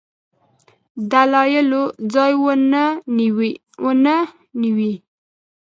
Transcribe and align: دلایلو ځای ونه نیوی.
دلایلو 1.11 1.83
ځای 2.13 2.33
ونه 2.43 2.85
نیوی. 4.61 4.93